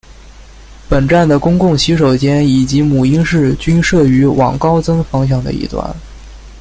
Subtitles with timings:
[0.89, 5.95] 本站的公共洗手间以及母婴室均设于往高增方向的一端。